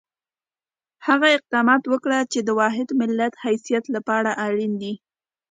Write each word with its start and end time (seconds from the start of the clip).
هغه 1.07 1.27
اقدامات 1.37 1.83
وکړو 1.87 2.19
چې 2.31 2.39
د 2.43 2.49
واحد 2.59 2.87
ملت 2.99 3.33
حیثیت 3.43 3.85
لپاره 3.95 4.29
اړین 4.45 4.71
دي. 4.81 4.93